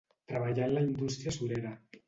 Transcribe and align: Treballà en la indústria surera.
Treballà 0.31 0.63
en 0.69 0.73
la 0.77 0.83
indústria 0.87 1.37
surera. 1.39 1.79